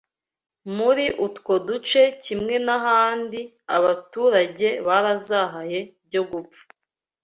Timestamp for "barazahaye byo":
4.87-6.21